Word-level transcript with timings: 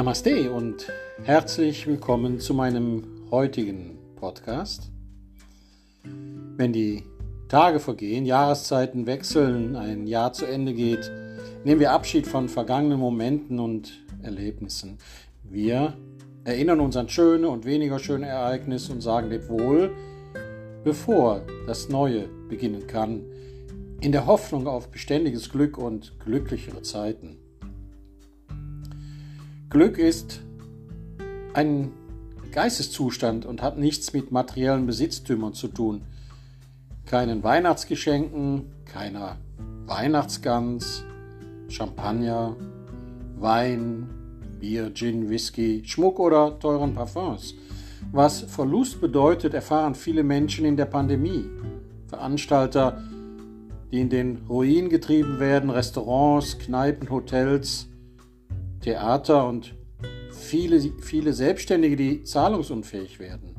Namaste 0.00 0.50
und 0.50 0.90
herzlich 1.24 1.86
willkommen 1.86 2.40
zu 2.40 2.54
meinem 2.54 3.26
heutigen 3.30 3.98
Podcast. 4.16 4.90
Wenn 6.56 6.72
die 6.72 7.04
Tage 7.50 7.80
vergehen, 7.80 8.24
Jahreszeiten 8.24 9.04
wechseln, 9.04 9.76
ein 9.76 10.06
Jahr 10.06 10.32
zu 10.32 10.46
Ende 10.46 10.72
geht, 10.72 11.12
nehmen 11.64 11.80
wir 11.80 11.92
Abschied 11.92 12.26
von 12.26 12.48
vergangenen 12.48 12.98
Momenten 12.98 13.60
und 13.60 13.92
Erlebnissen. 14.22 14.96
Wir 15.44 15.98
erinnern 16.44 16.80
uns 16.80 16.96
an 16.96 17.10
schöne 17.10 17.50
und 17.50 17.66
weniger 17.66 17.98
schöne 17.98 18.26
Ereignisse 18.26 18.94
und 18.94 19.02
sagen 19.02 19.28
leb 19.28 19.50
wohl, 19.50 19.94
bevor 20.82 21.42
das 21.66 21.90
Neue 21.90 22.26
beginnen 22.48 22.86
kann, 22.86 23.22
in 24.00 24.12
der 24.12 24.24
Hoffnung 24.24 24.66
auf 24.66 24.90
beständiges 24.90 25.50
Glück 25.50 25.76
und 25.76 26.18
glücklichere 26.20 26.80
Zeiten. 26.80 27.39
Glück 29.70 29.98
ist 29.98 30.42
ein 31.54 31.92
Geisteszustand 32.50 33.46
und 33.46 33.62
hat 33.62 33.78
nichts 33.78 34.12
mit 34.12 34.32
materiellen 34.32 34.84
Besitztümern 34.84 35.54
zu 35.54 35.68
tun. 35.68 36.02
Keinen 37.06 37.44
Weihnachtsgeschenken, 37.44 38.72
keiner 38.84 39.36
Weihnachtsgans, 39.86 41.04
Champagner, 41.68 42.56
Wein, 43.38 44.10
Bier, 44.58 44.92
Gin, 44.92 45.30
Whisky, 45.30 45.84
Schmuck 45.86 46.18
oder 46.18 46.58
teuren 46.58 46.94
Parfums. 46.94 47.54
Was 48.10 48.40
Verlust 48.40 49.00
bedeutet, 49.00 49.54
erfahren 49.54 49.94
viele 49.94 50.24
Menschen 50.24 50.64
in 50.64 50.76
der 50.76 50.86
Pandemie. 50.86 51.44
Veranstalter, 52.08 53.00
die 53.92 54.00
in 54.00 54.08
den 54.08 54.38
Ruin 54.48 54.88
getrieben 54.88 55.38
werden, 55.38 55.70
Restaurants, 55.70 56.58
Kneipen, 56.58 57.08
Hotels, 57.08 57.86
Theater 58.80 59.46
und 59.46 59.74
viele, 60.30 60.80
viele 61.00 61.32
Selbstständige, 61.32 61.96
die 61.96 62.22
zahlungsunfähig 62.24 63.18
werden. 63.18 63.54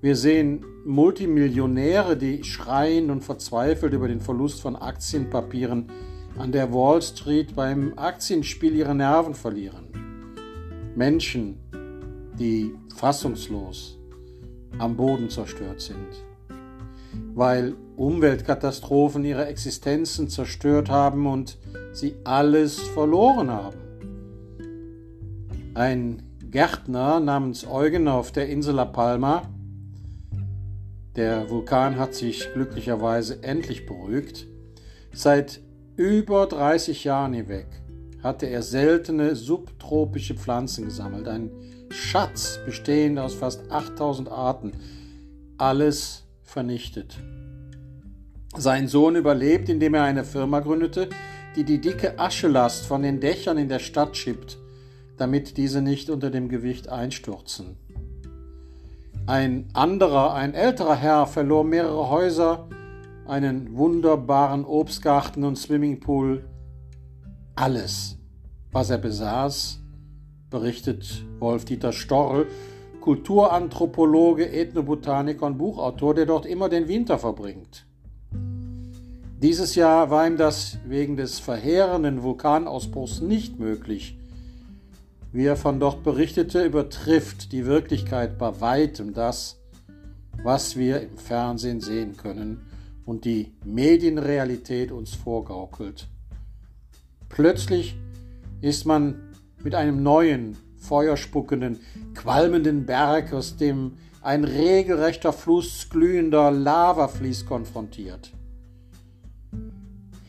Wir 0.00 0.16
sehen 0.16 0.64
Multimillionäre, 0.84 2.16
die 2.16 2.42
schreien 2.42 3.10
und 3.10 3.22
verzweifelt 3.22 3.92
über 3.92 4.08
den 4.08 4.20
Verlust 4.20 4.60
von 4.60 4.74
Aktienpapieren 4.74 5.86
an 6.38 6.50
der 6.50 6.72
Wall 6.72 7.02
Street 7.02 7.54
beim 7.54 7.92
Aktienspiel 7.96 8.74
ihre 8.74 8.94
Nerven 8.94 9.34
verlieren. 9.34 9.86
Menschen, 10.96 11.58
die 12.38 12.74
fassungslos 12.96 13.98
am 14.78 14.96
Boden 14.96 15.28
zerstört 15.28 15.80
sind, 15.80 16.24
weil 17.34 17.74
Umweltkatastrophen 17.96 19.24
ihre 19.24 19.46
Existenzen 19.46 20.28
zerstört 20.28 20.88
haben 20.88 21.26
und 21.26 21.58
sie 21.92 22.16
alles 22.24 22.80
verloren 22.80 23.50
haben. 23.50 23.81
Ein 25.74 26.22
Gärtner 26.50 27.18
namens 27.18 27.66
Eugen 27.66 28.06
auf 28.06 28.30
der 28.30 28.46
Insel 28.50 28.74
La 28.74 28.84
Palma, 28.84 29.48
der 31.16 31.48
Vulkan 31.48 31.98
hat 31.98 32.14
sich 32.14 32.52
glücklicherweise 32.52 33.42
endlich 33.42 33.86
beruhigt, 33.86 34.46
seit 35.14 35.60
über 35.96 36.46
30 36.46 37.04
Jahren 37.04 37.32
hinweg 37.32 37.68
hatte 38.22 38.46
er 38.46 38.60
seltene 38.60 39.34
subtropische 39.34 40.34
Pflanzen 40.34 40.84
gesammelt, 40.84 41.26
ein 41.26 41.50
Schatz 41.88 42.60
bestehend 42.66 43.18
aus 43.18 43.32
fast 43.32 43.70
8000 43.70 44.30
Arten, 44.30 44.72
alles 45.56 46.24
vernichtet. 46.42 47.16
Sein 48.54 48.88
Sohn 48.88 49.16
überlebt, 49.16 49.70
indem 49.70 49.94
er 49.94 50.02
eine 50.02 50.24
Firma 50.24 50.60
gründete, 50.60 51.08
die 51.56 51.64
die 51.64 51.80
dicke 51.80 52.18
Aschelast 52.18 52.84
von 52.84 53.00
den 53.00 53.20
Dächern 53.20 53.56
in 53.56 53.70
der 53.70 53.78
Stadt 53.78 54.18
schippt 54.18 54.58
damit 55.22 55.56
diese 55.56 55.82
nicht 55.82 56.10
unter 56.10 56.30
dem 56.30 56.48
Gewicht 56.48 56.88
einstürzen. 56.88 57.76
Ein 59.24 59.68
anderer, 59.72 60.34
ein 60.34 60.52
älterer 60.52 60.96
Herr 60.96 61.28
verlor 61.28 61.62
mehrere 61.62 62.10
Häuser, 62.10 62.68
einen 63.28 63.76
wunderbaren 63.76 64.64
Obstgarten 64.64 65.44
und 65.44 65.56
Swimmingpool, 65.56 66.44
alles, 67.54 68.18
was 68.72 68.90
er 68.90 68.98
besaß, 68.98 69.78
berichtet 70.50 71.24
Wolf-Dieter 71.38 71.92
Storl, 71.92 72.48
Kulturanthropologe, 73.00 74.50
Ethnobotaniker 74.50 75.46
und 75.46 75.56
Buchautor, 75.56 76.14
der 76.16 76.26
dort 76.26 76.46
immer 76.46 76.68
den 76.68 76.88
Winter 76.88 77.20
verbringt. 77.20 77.86
Dieses 79.40 79.76
Jahr 79.76 80.10
war 80.10 80.26
ihm 80.26 80.36
das 80.36 80.78
wegen 80.84 81.16
des 81.16 81.38
verheerenden 81.38 82.24
Vulkanausbruchs 82.24 83.20
nicht 83.20 83.60
möglich, 83.60 84.18
wie 85.32 85.46
er 85.46 85.56
von 85.56 85.80
dort 85.80 86.02
berichtete, 86.02 86.64
übertrifft 86.64 87.52
die 87.52 87.66
Wirklichkeit 87.66 88.38
bei 88.38 88.60
weitem 88.60 89.14
das, 89.14 89.58
was 90.42 90.76
wir 90.76 91.00
im 91.00 91.16
Fernsehen 91.16 91.80
sehen 91.80 92.16
können 92.16 92.60
und 93.06 93.24
die 93.24 93.52
Medienrealität 93.64 94.92
uns 94.92 95.14
vorgaukelt. 95.14 96.08
Plötzlich 97.28 97.96
ist 98.60 98.84
man 98.84 99.32
mit 99.62 99.74
einem 99.74 100.02
neuen, 100.02 100.56
feuerspuckenden, 100.76 101.80
qualmenden 102.14 102.84
Berg, 102.84 103.32
aus 103.32 103.56
dem 103.56 103.92
ein 104.20 104.44
regelrechter 104.44 105.32
Fluss 105.32 105.88
glühender 105.88 106.50
Lava 106.50 107.08
fließt, 107.08 107.46
konfrontiert. 107.46 108.32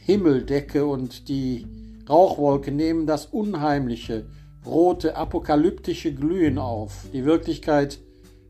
Himmeldecke 0.05 0.85
und 0.85 1.27
die 1.29 1.67
Rauchwolke 2.09 2.71
nehmen 2.71 3.07
das 3.07 3.25
Unheimliche, 3.27 4.25
rote 4.65 5.15
apokalyptische 5.15 6.13
Glühen 6.13 6.57
auf. 6.57 7.05
Die 7.13 7.25
Wirklichkeit 7.25 7.99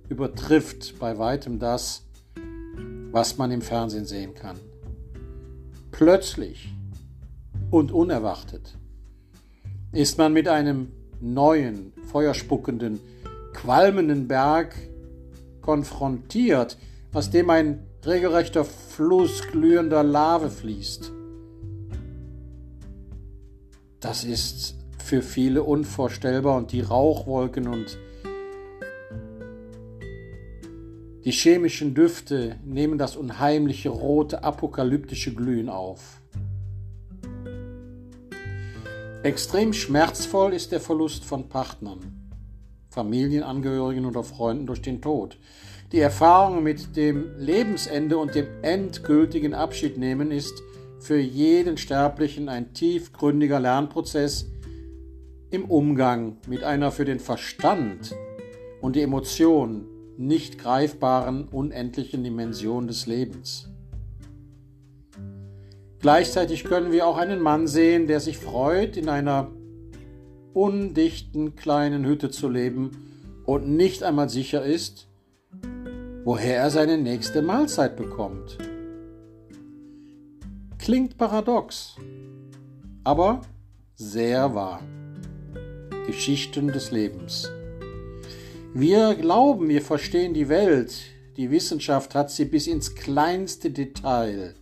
übertrifft 0.10 1.00
bei 1.00 1.18
weitem 1.18 1.60
das, 1.60 2.04
was 3.12 3.38
man 3.38 3.52
im 3.52 3.62
Fernsehen 3.62 4.06
sehen 4.06 4.34
kann. 4.34 4.58
Plötzlich 5.92 6.74
und 7.70 7.92
unerwartet 7.92 8.78
ist 9.92 10.18
man 10.18 10.34
mit 10.34 10.48
einem 10.48 10.92
neuen, 11.20 11.94
feuerspuckenden, 12.12 13.00
qualmenden 13.54 14.28
Berg 14.28 14.76
konfrontiert, 15.62 16.78
aus 17.14 17.30
dem 17.30 17.50
ein 17.50 17.86
regelrechter 18.06 18.66
Fluss 18.66 19.42
glühender 19.52 20.04
Lave 20.04 20.50
fließt. 20.50 21.12
Das 24.00 24.24
ist 24.26 24.76
für 25.04 25.22
viele 25.22 25.64
unvorstellbar 25.64 26.56
und 26.56 26.72
die 26.72 26.82
Rauchwolken 26.82 27.68
und 27.68 27.98
die 31.26 31.32
chemischen 31.32 31.94
Düfte 31.94 32.56
nehmen 32.66 32.98
das 32.98 33.18
unheimliche 33.18 33.90
rote 33.90 34.44
apokalyptische 34.44 35.34
Glühen 35.34 35.70
auf. 35.70 36.22
Extrem 39.24 39.74
schmerzvoll 39.74 40.54
ist 40.54 40.72
der 40.72 40.80
Verlust 40.80 41.26
von 41.26 41.50
Partnern, 41.50 42.32
Familienangehörigen 42.90 44.06
oder 44.06 44.24
Freunden 44.24 44.68
durch 44.68 44.82
den 44.82 45.02
Tod. 45.02 45.38
Die 45.92 46.00
Erfahrung 46.00 46.64
mit 46.64 46.96
dem 46.96 47.38
Lebensende 47.38 48.18
und 48.18 48.36
dem 48.36 48.48
endgültigen 48.62 49.54
Abschied 49.54 49.98
nehmen 49.98 50.32
ist 50.32 50.64
für 51.00 51.20
jeden 51.20 51.78
Sterblichen 51.78 52.48
ein 52.48 52.74
tiefgründiger 52.74 53.60
Lernprozess, 53.60 54.48
im 55.54 55.66
Umgang 55.66 56.38
mit 56.48 56.64
einer 56.64 56.92
für 56.92 57.06
den 57.06 57.20
Verstand 57.20 58.16
und 58.82 58.96
die 58.96 59.02
Emotion 59.02 59.86
nicht 60.18 60.58
greifbaren 60.58 61.48
unendlichen 61.48 62.24
Dimension 62.24 62.88
des 62.88 63.06
Lebens. 63.06 63.70
Gleichzeitig 66.00 66.64
können 66.64 66.92
wir 66.92 67.06
auch 67.06 67.18
einen 67.18 67.40
Mann 67.40 67.68
sehen, 67.68 68.08
der 68.08 68.20
sich 68.20 68.38
freut, 68.38 68.98
in 68.98 69.10
einer 69.10 69.52
undichten 70.54 71.56
kleinen 71.56 72.04
Hütte 72.06 72.32
zu 72.32 72.50
leben 72.50 72.92
und 73.46 73.68
nicht 73.68 74.04
einmal 74.04 74.30
sicher 74.30 74.64
ist, 74.64 75.08
woher 76.24 76.58
er 76.58 76.72
seine 76.72 76.98
nächste 76.98 77.44
Mahlzeit 77.44 77.96
bekommt. 77.96 78.58
Klingt 80.80 81.18
paradox, 81.18 81.96
aber 83.04 83.42
sehr 83.96 84.56
wahr. 84.56 84.82
Geschichten 86.06 86.68
des 86.68 86.92
Lebens. 86.92 87.50
Wir 88.74 89.16
glauben, 89.16 89.70
wir 89.70 89.82
verstehen 89.82 90.34
die 90.34 90.50
Welt. 90.50 90.94
Die 91.38 91.52
Wissenschaft 91.52 92.16
hat 92.16 92.32
sie 92.32 92.46
bis 92.46 92.68
ins 92.68 92.96
kleinste 92.96 93.72
Detail 93.72 94.56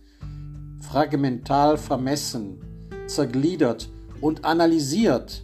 fragmental 0.92 1.78
vermessen, 1.78 2.58
zergliedert 3.06 3.88
und 4.20 4.44
analysiert. 4.44 5.42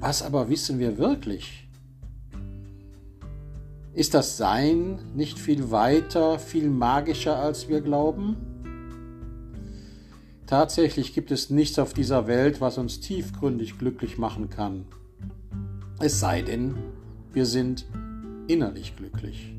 Was 0.00 0.22
aber 0.22 0.48
wissen 0.48 0.78
wir 0.78 0.96
wirklich? 0.96 1.68
Ist 3.92 4.14
das 4.14 4.38
Sein 4.38 4.98
nicht 5.14 5.38
viel 5.38 5.70
weiter, 5.70 6.38
viel 6.38 6.70
magischer, 6.70 7.36
als 7.36 7.68
wir 7.68 7.82
glauben? 7.82 8.51
Tatsächlich 10.52 11.14
gibt 11.14 11.30
es 11.30 11.48
nichts 11.48 11.78
auf 11.78 11.94
dieser 11.94 12.26
Welt, 12.26 12.60
was 12.60 12.76
uns 12.76 13.00
tiefgründig 13.00 13.78
glücklich 13.78 14.18
machen 14.18 14.50
kann. 14.50 14.84
Es 15.98 16.20
sei 16.20 16.42
denn, 16.42 16.74
wir 17.32 17.46
sind 17.46 17.86
innerlich 18.48 18.94
glücklich. 18.94 19.54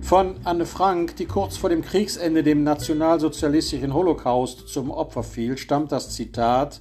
Von 0.00 0.34
Anne 0.42 0.66
Frank, 0.66 1.14
die 1.14 1.26
kurz 1.26 1.56
vor 1.56 1.70
dem 1.70 1.80
Kriegsende 1.80 2.42
dem 2.42 2.64
nationalsozialistischen 2.64 3.94
Holocaust 3.94 4.66
zum 4.66 4.90
Opfer 4.90 5.22
fiel, 5.22 5.56
stammt 5.56 5.92
das 5.92 6.10
Zitat 6.10 6.80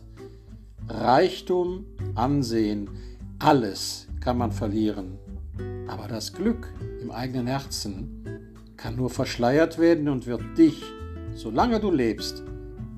Reichtum, 0.89 1.85
Ansehen, 2.15 2.89
alles 3.37 4.07
kann 4.21 4.39
man 4.39 4.51
verlieren, 4.51 5.19
aber 5.87 6.07
das 6.07 6.33
Glück 6.33 6.73
im 6.99 7.11
eigenen 7.11 7.45
Herzen 7.45 8.23
kann 8.75 8.95
nur 8.95 9.11
verschleiert 9.11 9.77
werden 9.77 10.09
und 10.09 10.25
wird 10.25 10.41
dich, 10.57 10.81
solange 11.37 11.79
du 11.79 11.91
lebst, 11.91 12.43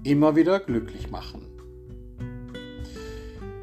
immer 0.03 0.35
wieder 0.35 0.59
glücklich 0.59 1.11
machen. 1.11 1.45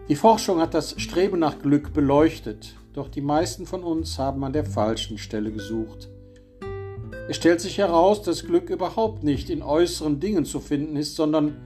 Die 0.09 0.17
Forschung 0.17 0.61
hat 0.61 0.75
das 0.75 1.01
Streben 1.01 1.39
nach 1.39 1.59
Glück 1.59 1.93
beleuchtet, 1.93 2.77
doch 2.93 3.09
die 3.09 3.23
meisten 3.23 3.67
von 3.67 3.83
uns 3.83 4.19
haben 4.19 4.45
an 4.45 4.53
der 4.53 4.65
falschen 4.65 5.19
Stelle 5.19 5.51
gesucht. 5.51 6.11
Es 7.29 7.37
stellt 7.37 7.61
sich 7.61 7.79
heraus, 7.79 8.23
dass 8.23 8.45
Glück 8.45 8.71
überhaupt 8.71 9.25
nicht 9.25 9.51
in 9.51 9.63
äußeren 9.63 10.21
Dingen 10.21 10.45
zu 10.45 10.61
finden 10.61 10.95
ist, 10.95 11.17
sondern 11.17 11.57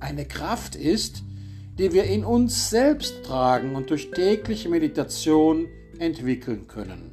eine 0.00 0.24
Kraft 0.24 0.74
ist, 0.74 1.22
die 1.78 1.92
wir 1.92 2.04
in 2.04 2.24
uns 2.24 2.70
selbst 2.70 3.24
tragen 3.24 3.76
und 3.76 3.90
durch 3.90 4.10
tägliche 4.10 4.68
Meditation 4.68 5.68
entwickeln 5.98 6.66
können. 6.66 7.12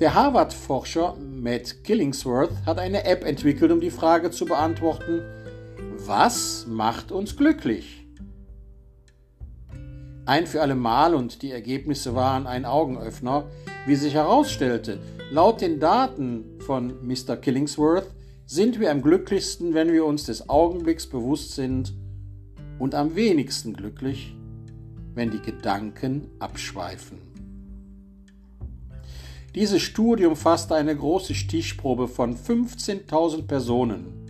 Der 0.00 0.14
Harvard-Forscher 0.14 1.16
Matt 1.16 1.82
Killingsworth 1.82 2.52
hat 2.64 2.78
eine 2.78 3.04
App 3.04 3.24
entwickelt, 3.24 3.72
um 3.72 3.80
die 3.80 3.90
Frage 3.90 4.30
zu 4.30 4.44
beantworten, 4.44 5.22
was 6.06 6.66
macht 6.68 7.10
uns 7.10 7.36
glücklich? 7.36 8.06
Ein 10.24 10.46
für 10.46 10.62
alle 10.62 10.76
Mal 10.76 11.16
und 11.16 11.42
die 11.42 11.50
Ergebnisse 11.50 12.14
waren 12.14 12.46
ein 12.46 12.64
Augenöffner, 12.64 13.46
wie 13.86 13.96
sich 13.96 14.14
herausstellte. 14.14 15.00
Laut 15.32 15.60
den 15.62 15.80
Daten 15.80 16.60
von 16.60 16.94
Mr. 17.04 17.36
Killingsworth 17.36 18.14
sind 18.46 18.78
wir 18.78 18.92
am 18.92 19.02
glücklichsten, 19.02 19.74
wenn 19.74 19.92
wir 19.92 20.04
uns 20.04 20.26
des 20.26 20.48
Augenblicks 20.48 21.08
bewusst 21.08 21.56
sind 21.56 21.92
und 22.78 22.94
am 22.94 23.16
wenigsten 23.16 23.72
glücklich, 23.72 24.36
wenn 25.14 25.32
die 25.32 25.42
Gedanken 25.42 26.30
abschweifen. 26.38 27.27
Diese 29.54 29.80
Studie 29.80 30.26
umfasste 30.26 30.74
eine 30.74 30.94
große 30.94 31.34
Stichprobe 31.34 32.06
von 32.06 32.36
15.000 32.36 33.46
Personen. 33.46 34.28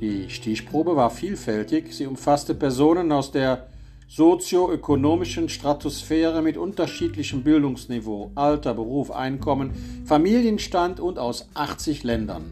Die 0.00 0.30
Stichprobe 0.30 0.94
war 0.94 1.10
vielfältig. 1.10 1.92
Sie 1.92 2.06
umfasste 2.06 2.54
Personen 2.54 3.10
aus 3.10 3.32
der 3.32 3.66
sozioökonomischen 4.06 5.48
Stratosphäre 5.48 6.42
mit 6.42 6.56
unterschiedlichem 6.56 7.42
Bildungsniveau, 7.42 8.32
Alter, 8.34 8.74
Beruf, 8.74 9.10
Einkommen, 9.10 9.72
Familienstand 10.04 11.00
und 11.00 11.18
aus 11.18 11.48
80 11.54 12.04
Ländern. 12.04 12.44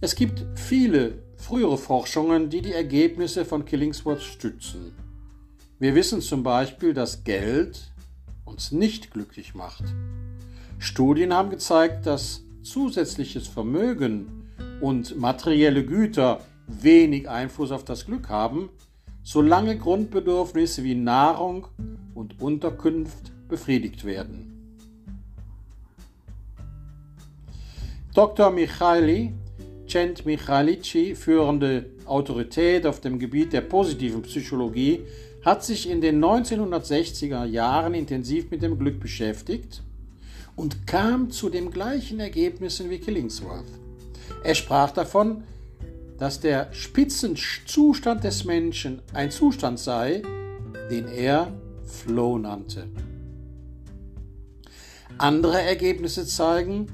Es 0.00 0.14
gibt 0.14 0.44
viele 0.54 1.22
frühere 1.36 1.76
Forschungen, 1.76 2.50
die 2.50 2.62
die 2.62 2.72
Ergebnisse 2.72 3.44
von 3.44 3.64
Killingsworth 3.64 4.22
stützen. 4.22 4.92
Wir 5.80 5.94
wissen 5.94 6.20
zum 6.20 6.42
Beispiel, 6.42 6.94
dass 6.94 7.24
Geld 7.24 7.92
uns 8.48 8.72
nicht 8.72 9.12
glücklich 9.12 9.54
macht. 9.54 9.84
Studien 10.78 11.34
haben 11.34 11.50
gezeigt, 11.50 12.06
dass 12.06 12.42
zusätzliches 12.62 13.46
Vermögen 13.46 14.48
und 14.80 15.18
materielle 15.18 15.84
Güter 15.84 16.40
wenig 16.66 17.28
Einfluss 17.28 17.70
auf 17.70 17.84
das 17.84 18.06
Glück 18.06 18.28
haben, 18.28 18.70
solange 19.22 19.76
Grundbedürfnisse 19.76 20.84
wie 20.84 20.94
Nahrung 20.94 21.66
und 22.14 22.40
Unterkunft 22.40 23.32
befriedigt 23.48 24.04
werden. 24.04 24.54
Dr. 28.14 28.50
Michaili, 28.50 29.32
Cent 29.86 30.26
Michailici, 30.26 31.14
führende 31.14 31.86
Autorität 32.04 32.86
auf 32.86 33.00
dem 33.00 33.18
Gebiet 33.18 33.52
der 33.52 33.60
positiven 33.62 34.22
Psychologie, 34.22 35.04
hat 35.44 35.64
sich 35.64 35.88
in 35.88 36.00
den 36.00 36.22
1960er 36.22 37.44
Jahren 37.44 37.94
intensiv 37.94 38.50
mit 38.50 38.62
dem 38.62 38.78
Glück 38.78 39.00
beschäftigt 39.00 39.82
und 40.56 40.86
kam 40.86 41.30
zu 41.30 41.48
den 41.48 41.70
gleichen 41.70 42.20
Ergebnissen 42.20 42.90
wie 42.90 42.98
Killingsworth. 42.98 43.64
Er 44.42 44.54
sprach 44.54 44.90
davon, 44.90 45.44
dass 46.18 46.40
der 46.40 46.72
Spitzenzustand 46.72 48.24
des 48.24 48.44
Menschen 48.44 49.00
ein 49.14 49.30
Zustand 49.30 49.78
sei, 49.78 50.22
den 50.90 51.06
er 51.06 51.52
Flow 51.84 52.38
nannte. 52.38 52.88
Andere 55.16 55.62
Ergebnisse 55.62 56.26
zeigen, 56.26 56.86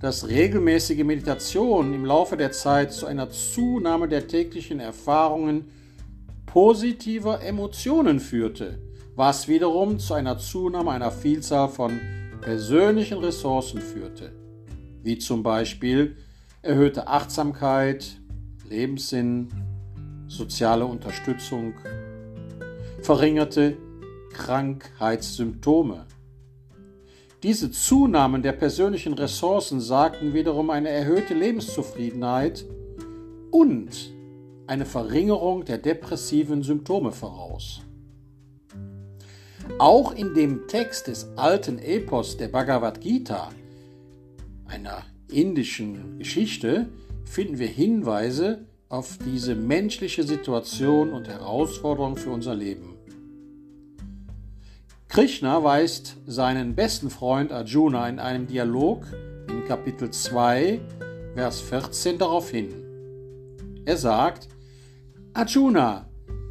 dass 0.00 0.28
regelmäßige 0.28 1.04
Meditation 1.04 1.92
im 1.92 2.06
Laufe 2.06 2.36
der 2.36 2.52
Zeit 2.52 2.92
zu 2.92 3.06
einer 3.06 3.30
Zunahme 3.30 4.08
der 4.08 4.26
täglichen 4.26 4.80
Erfahrungen 4.80 5.70
positiver 6.52 7.42
Emotionen 7.42 8.18
führte, 8.18 8.80
was 9.14 9.46
wiederum 9.46 10.00
zu 10.00 10.14
einer 10.14 10.36
Zunahme 10.36 10.90
einer 10.90 11.12
Vielzahl 11.12 11.68
von 11.68 12.00
persönlichen 12.40 13.18
Ressourcen 13.18 13.80
führte, 13.80 14.32
wie 15.04 15.16
zum 15.18 15.44
Beispiel 15.44 16.16
erhöhte 16.62 17.06
Achtsamkeit, 17.06 18.20
Lebenssinn, 18.68 19.46
soziale 20.26 20.86
Unterstützung, 20.86 21.74
verringerte 23.00 23.76
Krankheitssymptome. 24.32 26.06
Diese 27.44 27.70
Zunahmen 27.70 28.42
der 28.42 28.52
persönlichen 28.52 29.14
Ressourcen 29.14 29.80
sagten 29.80 30.34
wiederum 30.34 30.70
eine 30.70 30.88
erhöhte 30.88 31.32
Lebenszufriedenheit 31.32 32.64
und 33.52 34.19
eine 34.70 34.86
Verringerung 34.86 35.64
der 35.64 35.78
depressiven 35.78 36.62
Symptome 36.62 37.10
voraus. 37.10 37.80
Auch 39.80 40.14
in 40.14 40.32
dem 40.34 40.68
Text 40.68 41.08
des 41.08 41.26
alten 41.36 41.80
Epos 41.80 42.36
der 42.36 42.46
Bhagavad 42.46 43.00
Gita, 43.00 43.50
einer 44.66 45.02
indischen 45.28 46.18
Geschichte, 46.18 46.88
finden 47.24 47.58
wir 47.58 47.66
Hinweise 47.66 48.64
auf 48.88 49.18
diese 49.24 49.56
menschliche 49.56 50.22
Situation 50.22 51.12
und 51.12 51.26
Herausforderung 51.26 52.16
für 52.16 52.30
unser 52.30 52.54
Leben. 52.54 52.94
Krishna 55.08 55.64
weist 55.64 56.16
seinen 56.28 56.76
besten 56.76 57.10
Freund 57.10 57.50
Arjuna 57.50 58.08
in 58.08 58.20
einem 58.20 58.46
Dialog 58.46 59.04
in 59.48 59.64
Kapitel 59.64 60.12
2, 60.12 60.80
Vers 61.34 61.60
14 61.60 62.18
darauf 62.18 62.50
hin. 62.50 62.68
Er 63.84 63.96
sagt, 63.96 64.46
Arjuna, 65.32 66.06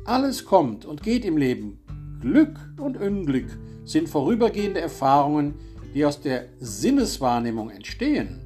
alles 0.06 0.46
kommt 0.46 0.86
und 0.86 1.04
geht 1.04 1.26
im 1.26 1.36
Leben. 1.36 1.80
Glück 2.22 2.58
und 2.80 2.98
Unglück 2.98 3.58
sind 3.84 4.08
vorübergehende 4.08 4.80
Erfahrungen, 4.80 5.56
die 5.94 6.06
aus 6.06 6.22
der 6.22 6.46
Sinneswahrnehmung 6.60 7.70
entstehen. 7.72 8.42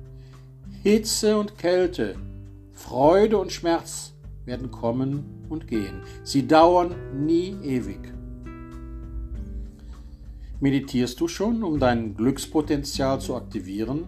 Hitze 0.81 1.37
und 1.37 1.57
Kälte, 1.59 2.15
Freude 2.73 3.37
und 3.37 3.51
Schmerz 3.51 4.13
werden 4.45 4.71
kommen 4.71 5.45
und 5.49 5.67
gehen. 5.67 6.01
Sie 6.23 6.47
dauern 6.47 6.95
nie 7.25 7.55
ewig. 7.63 8.11
Meditierst 10.59 11.19
du 11.19 11.27
schon, 11.27 11.61
um 11.63 11.79
dein 11.79 12.15
Glückspotenzial 12.15 13.21
zu 13.21 13.35
aktivieren? 13.35 14.05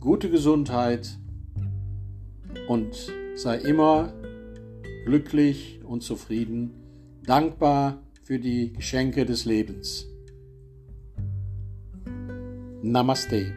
gute 0.00 0.30
Gesundheit. 0.30 1.18
Und 2.68 3.12
sei 3.34 3.58
immer 3.58 4.14
glücklich 5.04 5.80
und 5.84 6.02
zufrieden, 6.02 6.70
dankbar 7.26 8.02
für 8.22 8.38
die 8.38 8.72
Geschenke 8.72 9.26
des 9.26 9.44
Lebens. 9.44 10.06
Namaste. 12.80 13.52